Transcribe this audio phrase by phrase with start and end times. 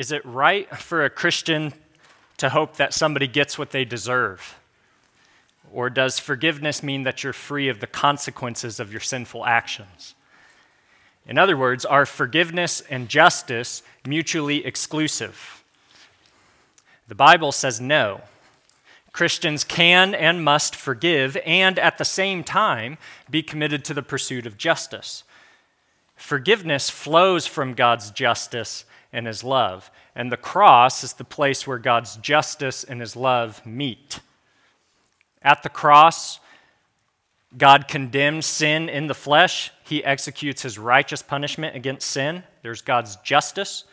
[0.00, 1.74] Is it right for a Christian
[2.38, 4.58] to hope that somebody gets what they deserve?
[5.70, 10.14] Or does forgiveness mean that you're free of the consequences of your sinful actions?
[11.26, 15.62] In other words, are forgiveness and justice mutually exclusive?
[17.06, 18.22] The Bible says no.
[19.12, 22.96] Christians can and must forgive and at the same time
[23.28, 25.24] be committed to the pursuit of justice.
[26.16, 31.78] Forgiveness flows from God's justice and His love, and the cross is the place where
[31.78, 34.20] God's justice and His love meet.
[35.42, 36.38] At the cross,
[37.56, 39.72] God condemns sin in the flesh.
[39.84, 42.44] He executes his righteous punishment against sin.
[42.62, 43.84] There's God's justice.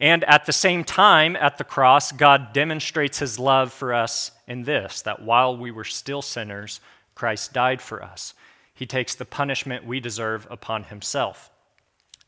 [0.00, 4.64] And at the same time, at the cross, God demonstrates his love for us in
[4.64, 6.80] this that while we were still sinners,
[7.14, 8.34] Christ died for us.
[8.74, 11.50] He takes the punishment we deserve upon himself.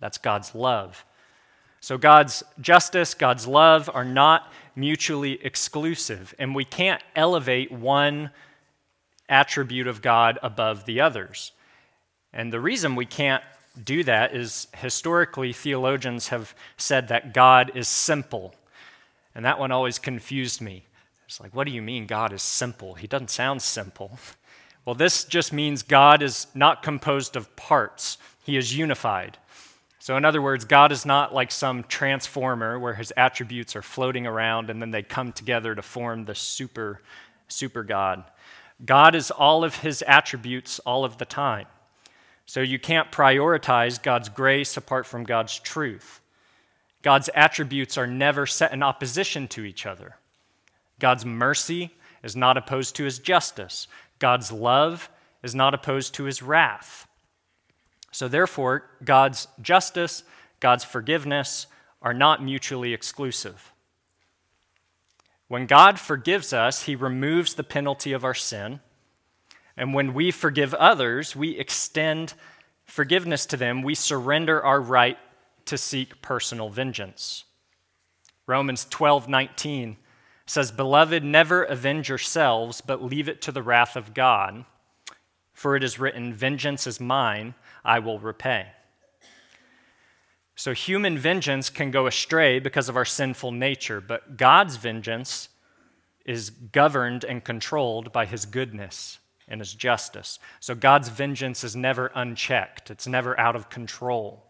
[0.01, 1.05] That's God's love.
[1.81, 8.31] So, God's justice, God's love are not mutually exclusive, and we can't elevate one
[9.29, 11.53] attribute of God above the others.
[12.33, 13.43] And the reason we can't
[13.83, 18.55] do that is historically, theologians have said that God is simple.
[19.35, 20.85] And that one always confused me.
[21.27, 22.95] It's like, what do you mean God is simple?
[22.95, 24.19] He doesn't sound simple.
[24.87, 29.37] Well, this just means God is not composed of parts, He is unified.
[30.01, 34.27] So, in other words, God is not like some transformer where his attributes are floating
[34.27, 37.03] around and then they come together to form the super,
[37.49, 38.25] super God.
[38.83, 41.67] God is all of his attributes all of the time.
[42.47, 46.23] So you can't prioritize God's grace apart from God's truth.
[47.03, 50.17] God's attributes are never set in opposition to each other.
[50.99, 51.91] God's mercy
[52.23, 53.87] is not opposed to his justice.
[54.19, 55.11] God's love
[55.43, 57.07] is not opposed to his wrath.
[58.11, 60.25] So, therefore, God's justice,
[60.59, 61.67] God's forgiveness
[62.03, 63.73] are not mutually exclusive.
[65.49, 68.81] When God forgives us, he removes the penalty of our sin.
[69.77, 72.35] And when we forgive others, we extend
[72.85, 73.83] forgiveness to them.
[73.83, 75.19] We surrender our right
[75.67, 77.45] to seek personal vengeance.
[78.47, 79.97] Romans 12 19
[80.47, 84.65] says, Beloved, never avenge yourselves, but leave it to the wrath of God.
[85.53, 87.55] For it is written, Vengeance is mine,
[87.85, 88.69] I will repay.
[90.55, 95.49] So human vengeance can go astray because of our sinful nature, but God's vengeance
[96.27, 99.19] is governed and controlled by his goodness
[99.49, 100.39] and his justice.
[100.61, 104.45] So God's vengeance is never unchecked, it's never out of control.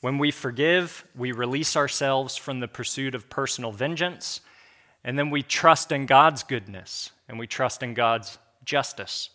[0.00, 4.40] When we forgive, we release ourselves from the pursuit of personal vengeance,
[5.04, 9.30] and then we trust in God's goodness and we trust in God's justice.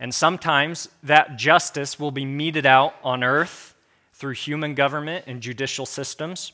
[0.00, 3.74] And sometimes that justice will be meted out on earth
[4.12, 6.52] through human government and judicial systems.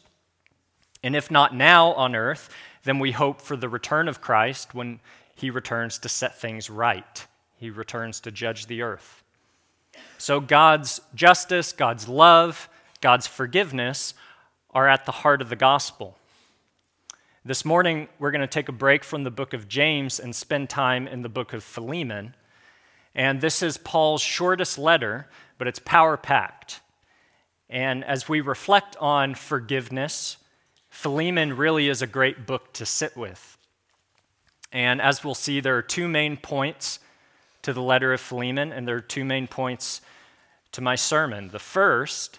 [1.03, 2.51] And if not now on earth,
[2.85, 5.01] then we hope for the return of Christ when
[5.35, 7.27] he returns to set things right.
[7.57, 9.23] He returns to judge the earth.
[10.19, 12.69] So God's justice, God's love,
[13.01, 14.15] God's forgiveness
[14.73, 16.17] are at the heart of the gospel.
[17.45, 20.69] This morning, we're going to take a break from the book of James and spend
[20.69, 22.35] time in the book of Philemon.
[23.15, 25.29] And this is Paul's shortest letter,
[25.59, 26.81] but it's power packed.
[27.69, 30.37] And as we reflect on forgiveness,
[30.89, 33.57] Philemon really is a great book to sit with.
[34.73, 37.01] And as we'll see, there are two main points
[37.63, 40.01] to the letter of Philemon, and there are two main points
[40.73, 41.49] to my sermon.
[41.49, 42.39] The first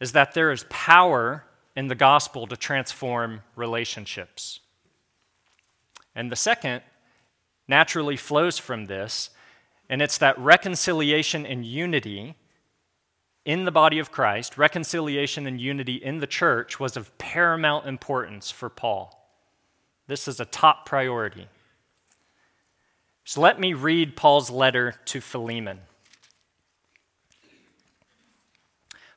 [0.00, 1.44] is that there is power
[1.76, 4.60] in the gospel to transform relationships.
[6.14, 6.82] And the second
[7.68, 9.30] naturally flows from this,
[9.90, 12.36] and it's that reconciliation and unity
[13.44, 18.52] in the body of Christ, reconciliation and unity in the church was of paramount importance
[18.52, 19.28] for Paul.
[20.06, 21.48] This is a top priority.
[23.24, 25.80] So let me read Paul's letter to Philemon.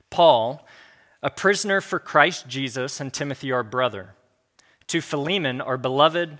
[0.09, 0.65] Paul,
[1.21, 4.15] a prisoner for Christ Jesus, and Timothy, our brother,
[4.87, 6.39] to Philemon, our beloved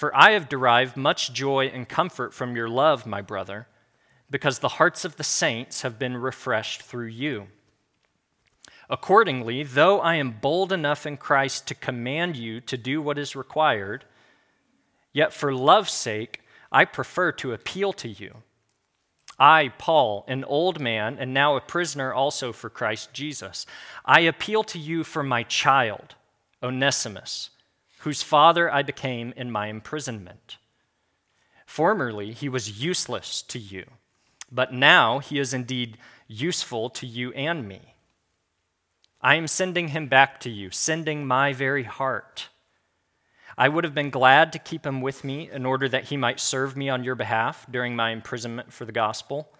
[0.00, 3.66] For I have derived much joy and comfort from your love, my brother
[4.30, 7.48] because the hearts of the saints have been refreshed through you.
[8.88, 13.36] Accordingly, though I am bold enough in Christ to command you to do what is
[13.36, 14.06] required,
[15.12, 16.40] yet for love's sake,
[16.72, 18.36] I prefer to appeal to you.
[19.38, 23.66] I, Paul, an old man, and now a prisoner also for Christ Jesus,
[24.06, 26.14] I appeal to you for my child,
[26.62, 27.50] Onesimus,
[28.00, 30.56] whose father I became in my imprisonment.
[31.66, 33.84] Formerly, he was useless to you,
[34.50, 37.94] but now he is indeed useful to you and me.
[39.20, 42.48] I am sending him back to you, sending my very heart.
[43.58, 46.40] I would have been glad to keep him with me in order that he might
[46.40, 49.50] serve me on your behalf during my imprisonment for the gospel.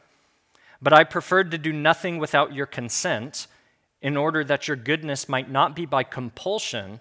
[0.80, 3.46] But I preferred to do nothing without your consent
[4.00, 7.00] in order that your goodness might not be by compulsion,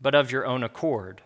[0.00, 1.22] but of your own accord.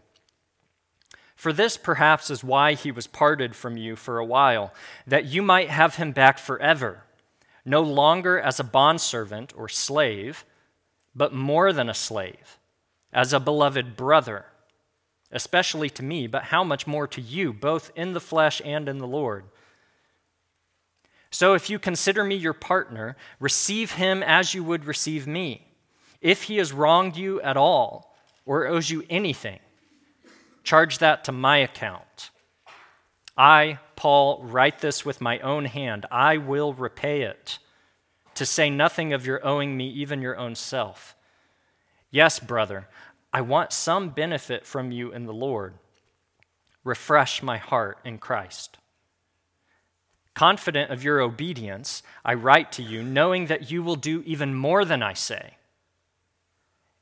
[1.37, 4.75] For this perhaps is why he was parted from you for a while,
[5.07, 7.05] that you might have him back forever,
[7.65, 10.45] no longer as a bondservant or slave
[11.15, 12.59] but more than a slave,
[13.13, 14.45] as a beloved brother,
[15.33, 18.99] especially to me, but how much more to you, both in the flesh and in
[18.99, 19.45] the Lord.
[21.31, 25.67] So if you consider me your partner, receive him as you would receive me.
[26.21, 28.10] If he has wronged you at all
[28.47, 29.59] or owes you anything,
[30.65, 32.31] charge that to my account.
[33.37, 36.07] I, Paul, write this with my own hand.
[36.11, 37.59] I will repay it
[38.35, 41.15] to say nothing of your owing me even your own self.
[42.11, 42.89] Yes, brother,
[43.33, 45.75] I want some benefit from you in the Lord.
[46.83, 48.79] Refresh my heart in Christ.
[50.35, 54.85] Confident of your obedience, I write to you, knowing that you will do even more
[54.85, 55.57] than I say.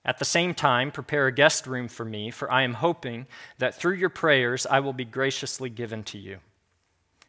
[0.04, 3.26] At the same time, prepare a guest room for me, for I am hoping
[3.58, 6.38] that through your prayers I will be graciously given to you.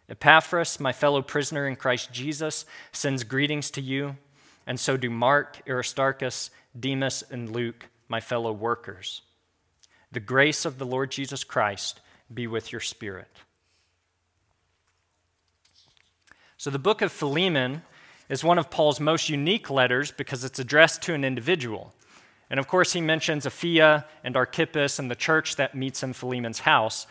[0.07, 4.17] Epaphras, my fellow prisoner in Christ Jesus, sends greetings to you,
[4.65, 6.49] and so do Mark, Aristarchus,
[6.79, 9.21] Demas, and Luke, my fellow workers.
[10.11, 12.01] The grace of the Lord Jesus Christ
[12.33, 13.29] be with your spirit.
[16.57, 17.83] So, the book of Philemon
[18.27, 21.93] is one of Paul's most unique letters because it's addressed to an individual.
[22.49, 26.59] And of course, he mentions Apphia and Archippus and the church that meets in Philemon's
[26.59, 27.05] house.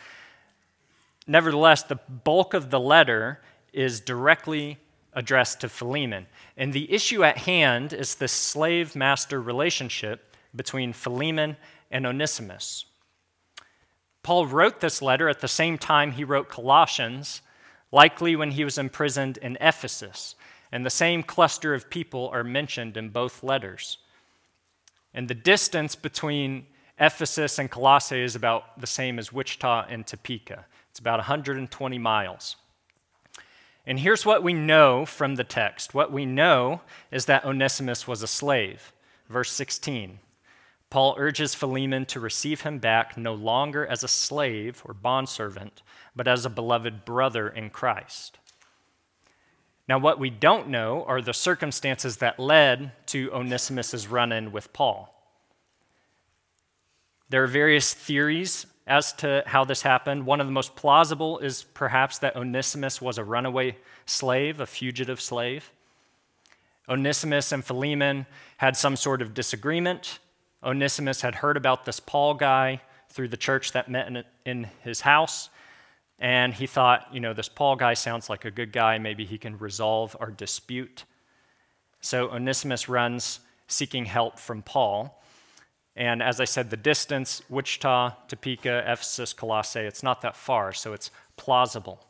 [1.26, 3.40] Nevertheless, the bulk of the letter
[3.73, 4.79] is directly
[5.12, 6.26] addressed to Philemon.
[6.56, 11.56] And the issue at hand is the slave master relationship between Philemon
[11.90, 12.87] and Onesimus.
[14.23, 17.40] Paul wrote this letter at the same time he wrote Colossians,
[17.93, 20.35] likely when he was imprisoned in Ephesus.
[20.70, 23.99] And the same cluster of people are mentioned in both letters.
[25.14, 26.66] And the distance between
[26.99, 30.66] Ephesus and Colossae is about the same as Wichita and Topeka.
[30.90, 32.56] It's about 120 miles.
[33.87, 38.22] And here's what we know from the text what we know is that Onesimus was
[38.22, 38.93] a slave.
[39.28, 40.19] Verse 16
[40.90, 45.82] Paul urges Philemon to receive him back no longer as a slave or bondservant,
[46.16, 48.38] but as a beloved brother in Christ.
[49.88, 54.73] Now, what we don't know are the circumstances that led to Onesimus's run in with
[54.75, 55.14] Paul.
[57.31, 60.26] There are various theories as to how this happened.
[60.26, 65.20] One of the most plausible is perhaps that Onesimus was a runaway slave, a fugitive
[65.20, 65.70] slave.
[66.88, 68.26] Onesimus and Philemon
[68.59, 70.18] had some sort of disagreement.
[70.62, 72.80] Onesimus had heard about this Paul guy
[73.11, 75.50] through the church that met in, in his house,
[76.18, 78.98] and he thought, you know, this Paul guy sounds like a good guy.
[78.98, 81.04] Maybe he can resolve our dispute.
[82.00, 85.22] So Onesimus runs seeking help from Paul.
[85.94, 90.92] And as I said, the distance, Wichita, Topeka, Ephesus, Colossae, it's not that far, so
[90.92, 92.00] it's plausible.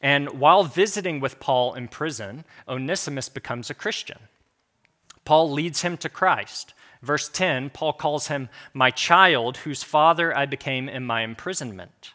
[0.00, 4.18] And while visiting with Paul in prison, Onesimus becomes a Christian.
[5.24, 6.74] Paul leads him to Christ.
[7.02, 12.12] Verse 10, Paul calls him my child, whose father I became in my imprisonment.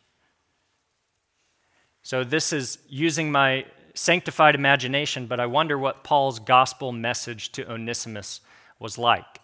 [2.05, 7.67] So this is using my sanctified imagination, but I wonder what Paul's gospel message to
[7.67, 8.41] Onesimus
[8.77, 9.39] was like.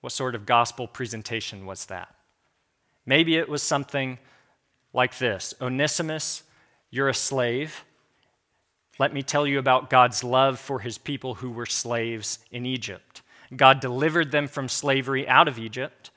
[0.00, 2.14] What sort of gospel presentation was that?
[3.04, 4.18] Maybe it was something
[4.94, 6.44] like this Onesimus,
[6.90, 7.84] you're a slave.
[8.98, 13.20] Let me tell you about God's love for his people who were slaves in Egypt.
[13.54, 16.10] God delivered them from slavery out of Egypt,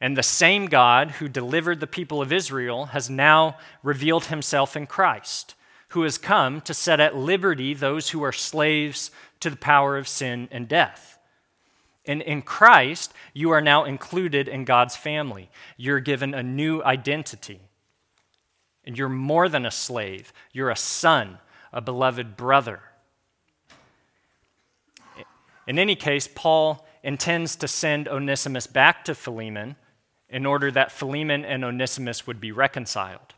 [0.00, 4.86] and the same God who delivered the people of Israel has now revealed himself in
[4.86, 5.54] Christ,
[5.88, 10.08] who has come to set at liberty those who are slaves to the power of
[10.08, 11.18] sin and death.
[12.06, 15.50] And in Christ, you are now included in God's family.
[15.76, 17.60] You're given a new identity.
[18.86, 21.38] And you're more than a slave, you're a son,
[21.72, 22.80] a beloved brother.
[25.66, 29.76] In any case, Paul intends to send Onesimus back to Philemon
[30.30, 33.34] in order that Philemon and Onesimus would be reconciled.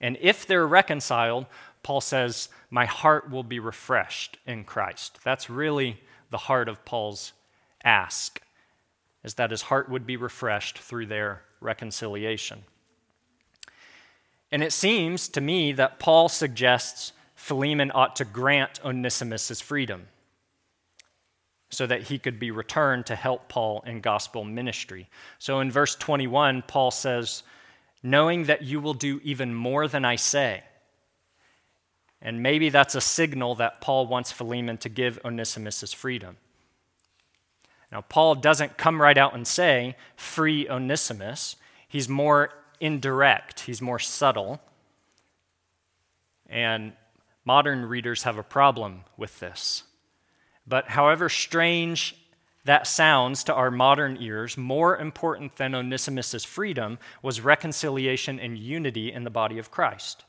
[0.00, 1.46] And if they're reconciled,
[1.82, 5.18] Paul says, My heart will be refreshed in Christ.
[5.24, 6.00] That's really
[6.30, 7.32] the heart of Paul's
[7.84, 8.40] ask,
[9.22, 12.64] is that his heart would be refreshed through their reconciliation.
[14.50, 20.08] And it seems to me that Paul suggests Philemon ought to grant Onesimus his freedom
[21.70, 25.08] so that he could be returned to help Paul in gospel ministry.
[25.38, 27.42] So in verse 21, Paul says,
[28.02, 30.64] Knowing that you will do even more than I say.
[32.22, 36.36] And maybe that's a signal that Paul wants Philemon to give Onesimus his freedom.
[37.92, 41.56] Now, Paul doesn't come right out and say, Free Onesimus.
[41.88, 42.50] He's more
[42.80, 44.60] indirect, he's more subtle.
[46.48, 46.92] And
[47.44, 49.84] modern readers have a problem with this.
[50.70, 52.14] But however strange
[52.64, 59.12] that sounds to our modern ears, more important than Onesimus' freedom was reconciliation and unity
[59.12, 60.24] in the body of Christ.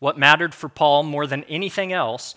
[0.00, 2.34] What mattered for Paul more than anything else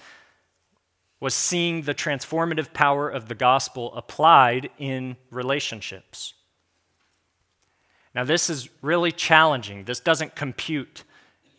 [1.20, 6.36] was seeing the transformative power of the gospel applied in relationships.
[8.14, 9.86] Now, this is really challenging.
[9.86, 11.06] This doesn't compute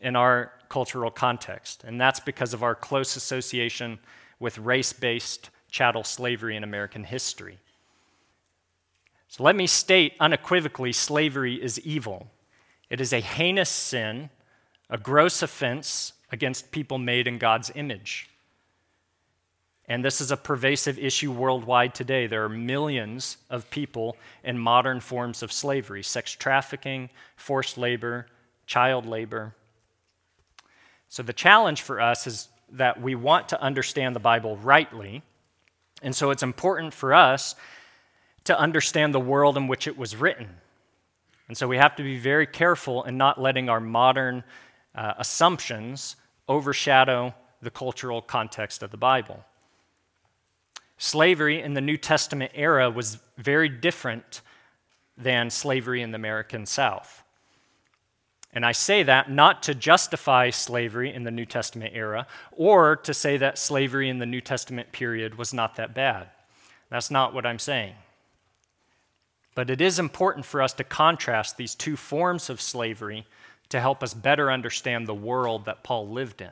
[0.01, 3.99] in our cultural context, and that's because of our close association
[4.39, 7.59] with race based chattel slavery in American history.
[9.29, 12.31] So let me state unequivocally slavery is evil.
[12.89, 14.31] It is a heinous sin,
[14.89, 18.31] a gross offense against people made in God's image.
[19.87, 22.27] And this is a pervasive issue worldwide today.
[22.27, 28.27] There are millions of people in modern forms of slavery sex trafficking, forced labor,
[28.67, 29.55] child labor.
[31.09, 35.23] So the challenge for us is that we want to understand the Bible rightly.
[36.03, 37.55] And so it's important for us
[38.45, 40.49] to understand the world in which it was written.
[41.49, 44.45] And so we have to be very careful in not letting our modern
[44.95, 46.17] uh, assumptions
[46.49, 49.45] overshadow the cultural context of the Bible.
[50.99, 54.43] Slavery in the New Testament era was very different
[55.17, 57.24] than slavery in the American South.
[58.55, 63.13] And I say that not to justify slavery in the New Testament era or to
[63.13, 66.29] say that slavery in the New Testament period was not that bad.
[66.89, 67.95] That's not what I'm saying.
[69.57, 73.27] But it is important for us to contrast these two forms of slavery
[73.71, 76.51] to help us better understand the world that Paul lived in.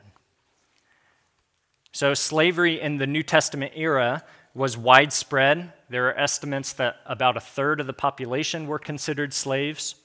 [1.93, 5.71] So, slavery in the New Testament era was widespread.
[5.89, 9.95] There are estimates that about a third of the population were considered slaves.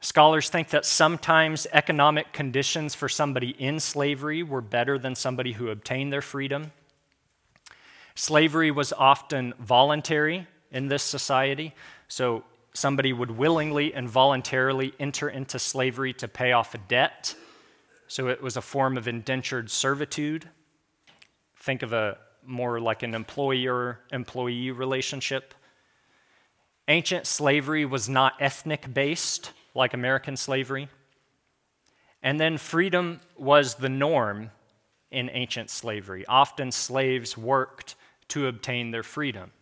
[0.00, 5.70] Scholars think that sometimes economic conditions for somebody in slavery were better than somebody who
[5.70, 6.72] obtained their freedom.
[8.14, 11.74] Slavery was often voluntary in this society,
[12.06, 17.34] so somebody would willingly and voluntarily enter into slavery to pay off a debt.
[18.06, 20.48] So it was a form of indentured servitude.
[21.56, 25.54] Think of a more like an employer employee relationship.
[26.86, 30.88] Ancient slavery was not ethnic based like American slavery.
[32.22, 34.50] And then freedom was the norm
[35.10, 36.26] in ancient slavery.
[36.26, 37.94] Often slaves worked
[38.28, 39.52] to obtain their freedom.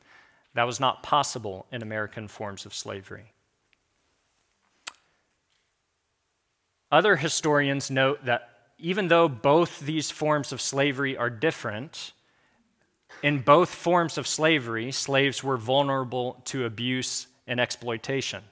[0.55, 3.33] That was not possible in American forms of slavery.
[6.91, 12.13] Other historians note that even though both these forms of slavery are different,
[13.23, 18.43] in both forms of slavery, slaves were vulnerable to abuse and exploitation.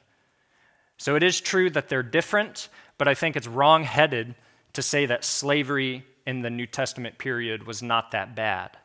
[0.98, 4.34] So it is true that they're different, but I think it's wrong headed
[4.74, 8.76] to say that slavery in the New Testament period was not that bad.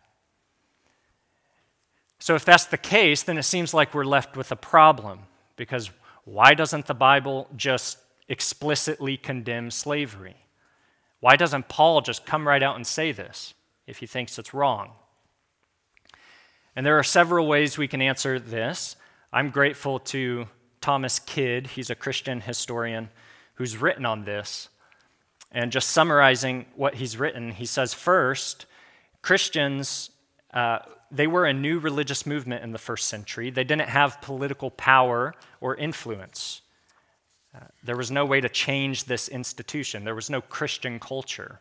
[2.20, 5.20] So if that's the case, then it seems like we're left with a problem
[5.56, 5.90] because
[6.26, 7.98] why doesn't the Bible just
[8.28, 10.36] explicitly condemn slavery?
[11.22, 13.54] Why doesn't Paul just come right out and say this
[13.88, 14.92] if he thinks it's wrong?
[16.76, 18.96] And there are several ways we can answer this.
[19.34, 20.48] I'm grateful to
[20.82, 23.10] Thomas Kidd, he's a Christian historian
[23.56, 24.70] who's written on this.
[25.52, 28.66] And just summarizing what he's written, he says first,
[29.22, 30.12] Christians,
[30.54, 30.80] uh,
[31.12, 33.50] they were a new religious movement in the first century.
[33.50, 36.62] They didn't have political power or influence.
[37.54, 41.60] Uh, there was no way to change this institution, there was no Christian culture.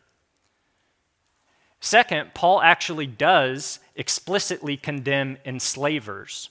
[1.81, 6.49] Second, Paul actually does explicitly condemn enslavers.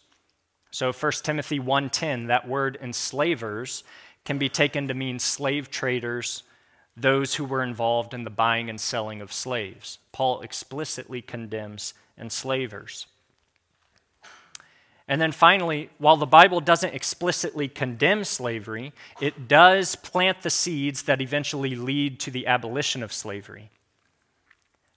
[0.70, 3.84] So 1 Timothy 1:10, that word enslavers
[4.25, 6.42] can be taken to mean slave traders,
[6.96, 9.98] those who were involved in the buying and selling of slaves.
[10.12, 13.06] Paul explicitly condemns enslavers.
[15.10, 21.04] And then finally, while the Bible doesn't explicitly condemn slavery, it does plant the seeds
[21.04, 23.70] that eventually lead to the abolition of slavery.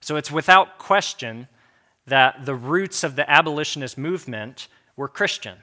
[0.02, 1.48] So it's without question
[2.06, 4.68] that the roots of the abolitionist movement
[5.02, 5.56] were Christian.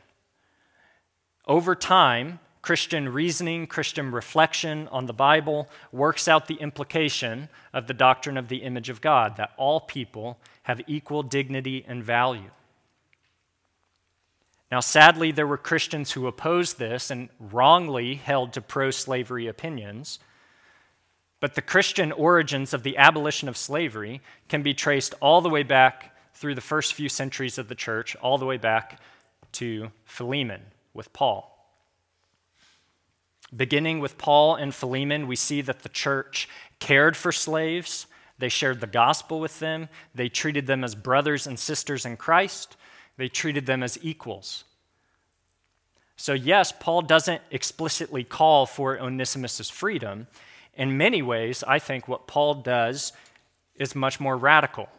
[1.48, 7.94] Over time, Christian reasoning, Christian reflection on the Bible works out the implication of the
[7.94, 12.52] doctrine of the image of God that all people have equal dignity and value.
[14.70, 20.20] Now, sadly, there were Christians who opposed this and wrongly held to pro slavery opinions.
[21.40, 24.20] But the Christian origins of the abolition of slavery
[24.50, 28.18] can be traced all the way back through the first few centuries of the church,
[28.18, 29.00] all the way back
[29.54, 30.62] to Philemon
[30.94, 31.56] with Paul.
[33.56, 36.48] Beginning with Paul and Philemon, we see that the church
[36.80, 38.06] cared for slaves,
[38.38, 42.78] they shared the gospel with them, they treated them as brothers and sisters in Christ,
[43.18, 44.66] they treated them as equals.
[46.16, 50.28] So, yes, Paul doesn't explicitly call for Onesimus' freedom.
[50.76, 53.14] In many ways, I think what Paul does
[53.76, 54.90] is much more radical.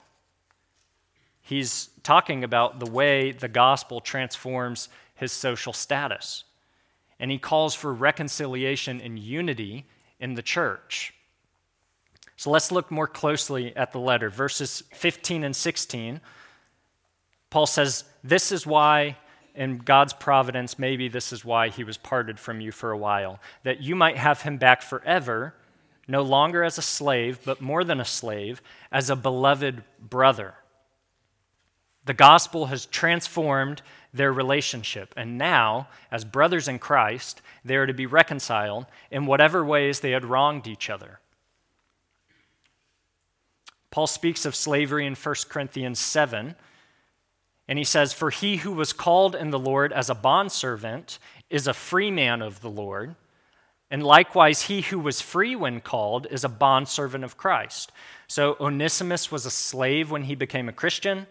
[1.42, 6.44] He's talking about the way the gospel transforms his social status
[7.20, 9.85] and he calls for reconciliation and unity
[10.18, 11.12] in the church.
[12.37, 14.30] So let's look more closely at the letter.
[14.30, 16.23] Verses 15 and 16,
[17.50, 19.18] Paul says, This is why,
[19.54, 23.38] in God's providence, maybe this is why he was parted from you for a while,
[23.64, 25.54] that you might have him back forever,
[26.09, 30.54] no longer as a slave, but more than a slave, as a beloved brother.
[32.04, 35.14] The gospel has transformed their relationship.
[35.16, 40.11] And now, as brothers in Christ, they are to be reconciled in whatever ways they
[40.11, 41.21] had wronged each other.
[43.90, 46.54] Paul speaks of slavery in 1 Corinthians 7,
[47.66, 51.66] and he says, For he who was called in the Lord as a bondservant is
[51.66, 53.16] a free man of the Lord.
[53.90, 57.90] And likewise, he who was free when called is a bondservant of Christ.
[58.29, 61.27] So Onesimus was a slave when he became a Christian.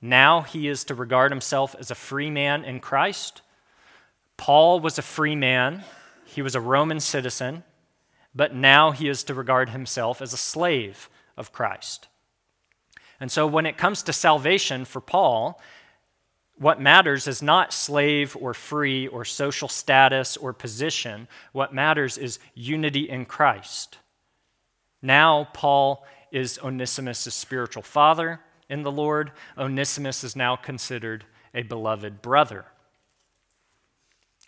[0.00, 3.42] Now he is to regard himself as a free man in Christ.
[4.36, 5.84] Paul was a free man,
[6.24, 7.64] he was a Roman citizen,
[8.34, 12.08] but now he is to regard himself as a slave of Christ.
[13.18, 15.60] And so when it comes to salvation for Paul,
[16.60, 21.26] what matters is not slave or free or social status or position.
[21.52, 23.96] What matters is unity in Christ.
[25.00, 32.22] Now, Paul is Onesimus' spiritual father in the Lord, Onesimus is now considered a beloved
[32.22, 32.64] brother.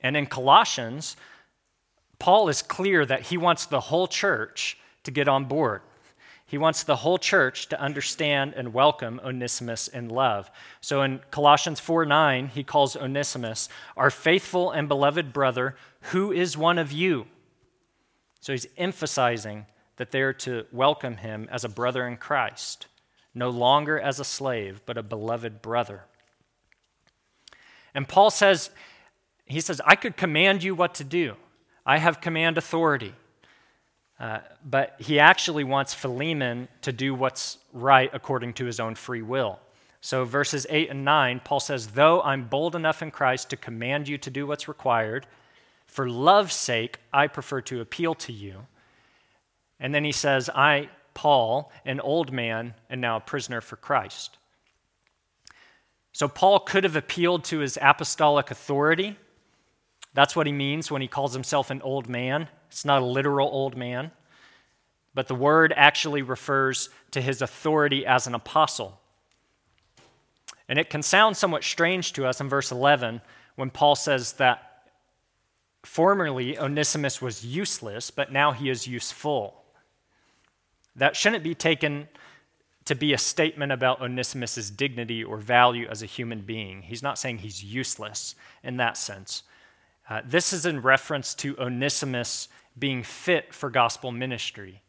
[0.01, 1.17] And in Colossians,
[2.21, 5.83] Paul is clear that he wants the whole church to get on board.
[6.47, 10.51] He wants the whole church to understand and welcome Onesimus in love.
[10.81, 15.75] So in Colossians 4 9, he calls Onesimus our faithful and beloved brother,
[16.13, 17.27] who is one of you.
[18.41, 22.87] So he's emphasizing that they are to welcome him as a brother in Christ
[23.35, 26.05] no longer as a slave, but a beloved brother.
[27.95, 28.71] And Paul says,
[29.45, 31.37] he says, I could command you what to do.
[31.85, 33.15] I have command authority.
[34.21, 39.23] Uh, but he actually wants Philemon to do what's right according to his own free
[39.23, 39.59] will.
[40.01, 44.09] So, verses 8 and 9, Paul says, Though I'm bold enough in Christ to command
[44.09, 45.27] you to do what's required,
[45.87, 48.67] for love's sake, I prefer to appeal to you.
[49.79, 54.39] And then he says, I Paul, an old man and now a prisoner for Christ.
[56.13, 59.17] So, Paul could have appealed to his apostolic authority.
[60.15, 62.49] That's what he means when he calls himself an old man.
[62.69, 64.11] It's not a literal old man,
[65.15, 69.01] but the word actually refers to his authority as an apostle.
[70.69, 73.21] And it can sound somewhat strange to us in verse 11
[73.57, 74.89] when Paul says that
[75.83, 79.62] formerly Onesimus was useless, but now he is useful.
[80.97, 82.09] That shouldn't be taken
[82.85, 86.83] to be a statement about Onesimus' dignity or value as a human being.
[86.83, 89.45] He's not saying he's useless in that sense.
[90.09, 94.83] Uh, this is in reference to Onesimus being fit for gospel ministry.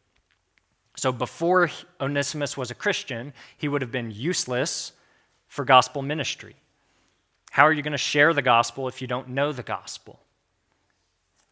[0.96, 4.92] So before Onesimus was a Christian, he would have been useless
[5.48, 6.56] for gospel ministry.
[7.50, 10.20] How are you going to share the gospel if you don't know the gospel?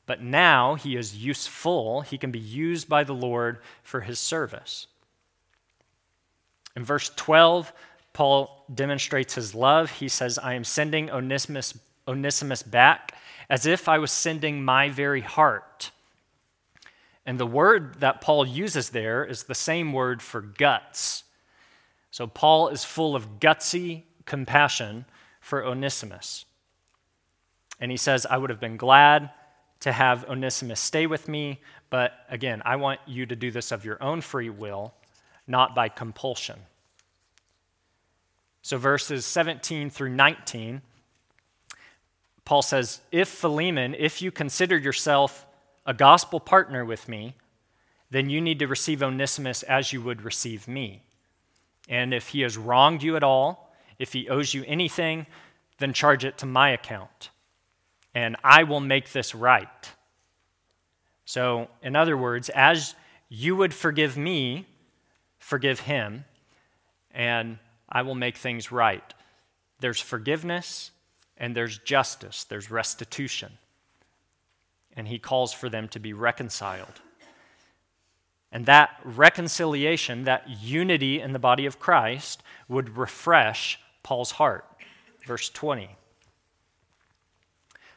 [0.06, 2.00] But now he is useful.
[2.02, 4.86] He can be used by the Lord for his service.
[6.74, 7.72] In verse 12,
[8.12, 9.90] Paul demonstrates his love.
[9.90, 13.14] He says, I am sending Onesimus, Onesimus back
[13.48, 15.90] as if I was sending my very heart.
[17.24, 21.24] And the word that Paul uses there is the same word for guts.
[22.10, 25.04] So Paul is full of gutsy compassion
[25.40, 26.44] for Onesimus.
[27.78, 29.30] And he says, I would have been glad
[29.82, 33.84] to have Onesimus stay with me, but again, I want you to do this of
[33.84, 34.94] your own free will,
[35.46, 36.60] not by compulsion.
[38.62, 40.82] So, verses 17 through 19,
[42.44, 45.46] Paul says, If Philemon, if you consider yourself
[45.84, 47.34] a gospel partner with me,
[48.10, 51.02] then you need to receive Onesimus as you would receive me.
[51.88, 55.26] And if he has wronged you at all, if he owes you anything,
[55.78, 57.30] then charge it to my account,
[58.14, 59.90] and I will make this right.
[61.24, 62.94] So, in other words, as
[63.28, 64.66] you would forgive me,
[65.38, 66.24] forgive him,
[67.12, 69.14] and I will make things right.
[69.80, 70.90] There's forgiveness
[71.36, 73.52] and there's justice, there's restitution.
[74.94, 77.00] And he calls for them to be reconciled.
[78.52, 84.66] And that reconciliation, that unity in the body of Christ, would refresh Paul's heart.
[85.26, 85.96] Verse 20.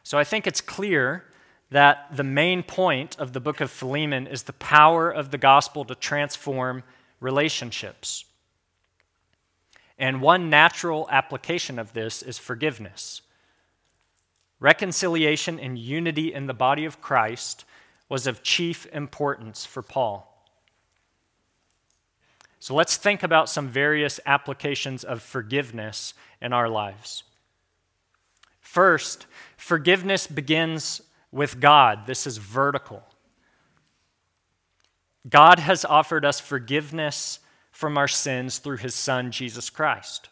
[0.05, 1.23] So I think it's clear
[1.71, 5.83] that the main point of the book of Philemon is the power of the gospel
[5.83, 6.83] to transform
[7.19, 8.23] relationships.
[9.97, 13.23] And one natural application of this is forgiveness.
[14.59, 17.65] Reconciliation and unity in the body of Christ
[18.07, 20.47] was of chief importance for Paul.
[22.59, 27.23] So let's think about some various applications of forgiveness in our lives.
[28.75, 32.07] First, forgiveness begins with God.
[32.07, 33.03] This is vertical.
[35.29, 37.39] God has offered us forgiveness
[37.71, 40.27] from our sins through his Son, Jesus Christ.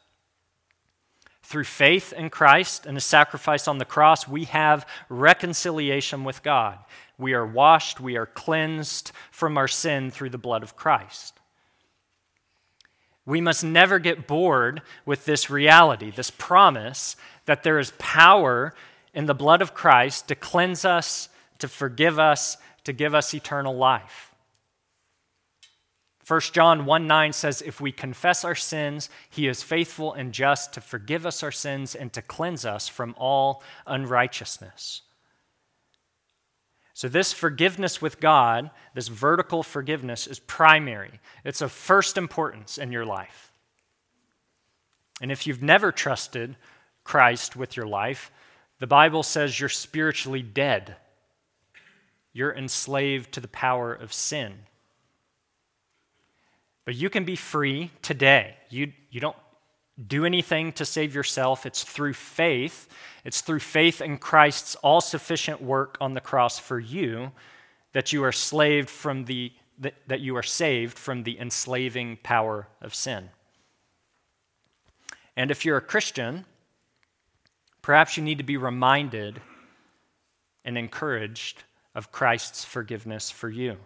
[1.42, 6.80] Through faith in Christ and his sacrifice on the cross, we have reconciliation with God.
[7.18, 11.40] We are washed, we are cleansed from our sin through the blood of Christ.
[13.26, 18.74] We must never get bored with this reality, this promise that there is power
[19.14, 23.76] in the blood of Christ to cleanse us, to forgive us, to give us eternal
[23.76, 24.34] life.
[26.26, 30.74] 1 John 1 9 says, If we confess our sins, he is faithful and just
[30.74, 35.02] to forgive us our sins and to cleanse us from all unrighteousness.
[36.94, 41.20] So, this forgiveness with God, this vertical forgiveness, is primary.
[41.44, 43.52] It's of first importance in your life.
[45.22, 46.56] And if you've never trusted
[47.04, 48.32] Christ with your life,
[48.80, 50.98] the Bible says you're spiritually dead.
[52.32, 54.54] You're enslaved to the power of sin.
[56.86, 58.56] But you can be free today.
[58.70, 59.38] You, you don't
[60.08, 61.66] do anything to save yourself.
[61.66, 62.88] It's through faith.
[63.24, 67.32] It's through faith in Christ's all sufficient work on the cross for you
[67.94, 72.68] that you are slaved from the that, that you are saved from the enslaving power
[72.82, 73.30] of sin.
[75.36, 76.46] And if you're a Christian,
[77.82, 79.42] perhaps you need to be reminded
[80.64, 81.64] and encouraged
[81.96, 83.78] of Christ's forgiveness for you.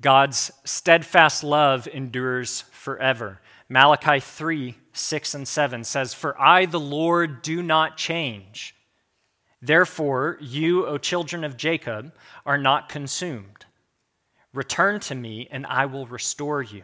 [0.00, 3.40] God's steadfast love endures forever.
[3.72, 8.74] Malachi 3 6 and 7 says, For I, the Lord, do not change.
[9.62, 12.12] Therefore, you, O children of Jacob,
[12.44, 13.66] are not consumed.
[14.52, 16.82] Return to me, and I will restore you.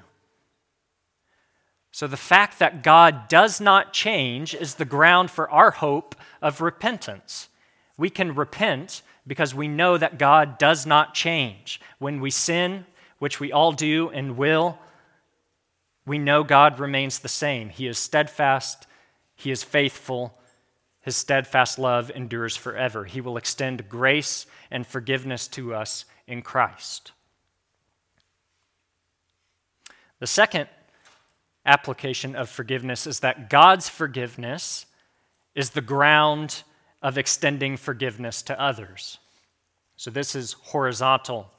[1.91, 6.61] So, the fact that God does not change is the ground for our hope of
[6.61, 7.49] repentance.
[7.97, 11.81] We can repent because we know that God does not change.
[11.99, 12.87] When we sin,
[13.19, 14.79] which we all do and will,
[16.07, 17.69] we know God remains the same.
[17.69, 18.87] He is steadfast,
[19.35, 20.39] He is faithful,
[21.01, 23.05] His steadfast love endures forever.
[23.05, 27.13] He will extend grace and forgiveness to us in Christ.
[30.19, 30.69] The second
[31.67, 34.87] application of forgiveness is that God's forgiveness
[35.55, 36.63] is the ground
[37.03, 39.19] of extending forgiveness to others.
[39.97, 41.51] So this is horizontal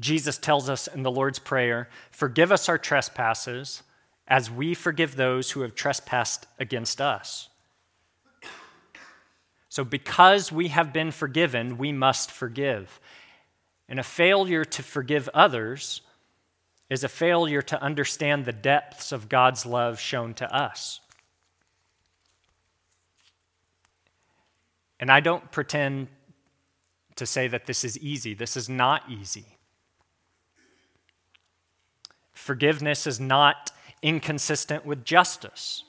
[0.00, 3.82] Jesus tells us in the Lord's Prayer Forgive us our trespasses
[4.26, 7.48] as we forgive those who have trespassed against us.
[9.68, 12.98] So, because we have been forgiven, we must forgive.
[13.88, 16.00] And a failure to forgive others
[16.88, 21.00] is a failure to understand the depths of God's love shown to us.
[24.98, 26.08] And I don't pretend
[27.16, 28.34] to say that this is easy.
[28.34, 29.46] This is not easy.
[32.40, 35.84] Forgiveness is not inconsistent with justice.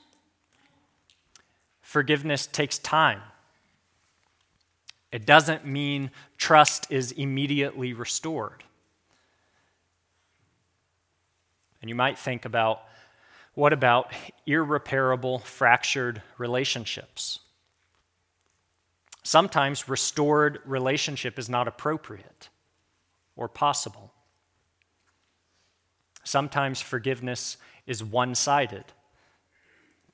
[1.80, 3.22] Forgiveness takes time.
[5.10, 8.64] It doesn't mean trust is immediately restored.
[11.80, 12.82] And you might think about
[13.54, 14.12] what about
[14.46, 17.38] irreparable, fractured relationships?
[19.22, 22.50] Sometimes restored relationship is not appropriate
[23.36, 24.11] or possible.
[26.32, 28.84] Sometimes forgiveness is one sided.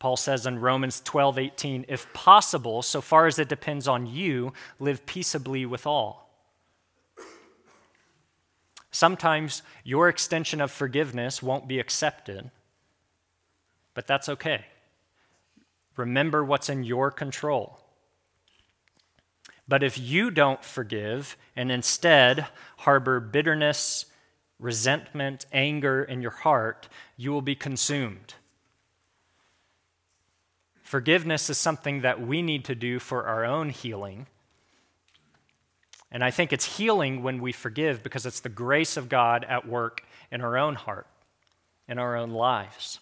[0.01, 4.53] Paul says in Romans 12, 18, if possible, so far as it depends on you,
[4.81, 6.29] live peaceably with all.
[8.91, 12.51] Sometimes your extension of forgiveness won't be accepted,
[13.95, 14.65] but that's okay.
[15.97, 17.79] Remember what's in your control.
[19.69, 24.07] But if you don't forgive and instead harbor bitterness,
[24.59, 28.35] resentment, anger in your heart, you will be consumed.
[30.83, 34.27] Forgiveness is something that we need to do for our own healing.
[36.11, 39.69] And I think it's healing when we forgive because it's the grace of God at
[39.69, 41.07] work in our own heart,
[41.87, 43.01] in our own lives.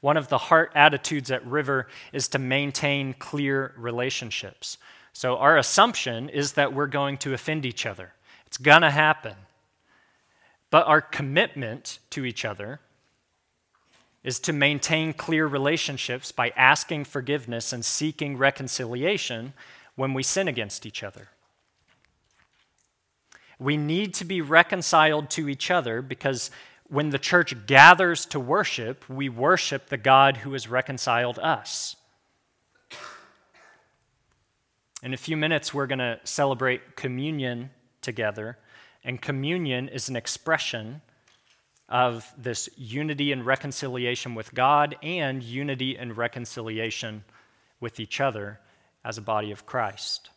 [0.00, 4.78] One of the heart attitudes at River is to maintain clear relationships.
[5.12, 8.12] So, our assumption is that we're going to offend each other.
[8.48, 9.34] It's going to happen.
[10.70, 12.80] But our commitment to each other
[14.24, 19.52] is to maintain clear relationships by asking forgiveness and seeking reconciliation
[19.96, 21.28] when we sin against each other.
[23.58, 26.50] We need to be reconciled to each other because
[26.88, 31.96] when the church gathers to worship, we worship the God who has reconciled us.
[35.02, 37.70] In a few minutes, we're going to celebrate communion
[38.02, 38.58] together,
[39.04, 41.02] and communion is an expression
[41.88, 47.24] of this unity and reconciliation with God and unity and reconciliation
[47.80, 48.60] with each other
[49.04, 50.30] as a body of Christ.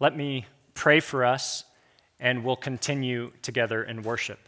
[0.00, 1.64] Let me pray for us,
[2.18, 4.40] and we'll continue together in worship.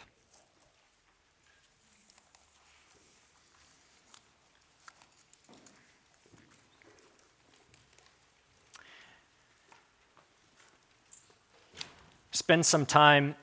[12.50, 13.36] Spend some time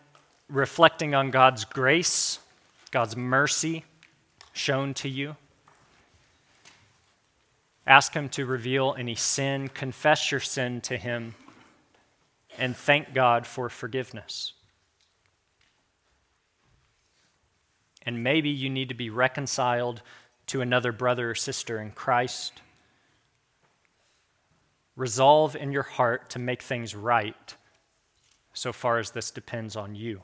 [0.50, 2.40] reflecting on God's grace,
[2.92, 3.86] God's mercy
[4.52, 5.38] shown to you.
[7.86, 11.36] Ask Him to reveal any sin, confess your sin to Him,
[12.58, 14.52] and thank God for forgiveness.
[18.06, 20.02] And maybe you need to be reconciled
[20.48, 22.62] to another brother or sister in Christ.
[24.98, 27.56] Resolve in your heart to make things right
[28.58, 30.22] so far as this depends on you.